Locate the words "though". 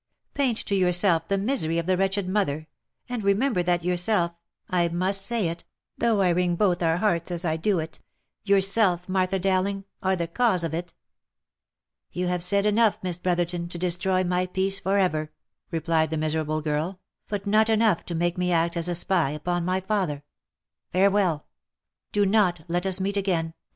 5.95-6.21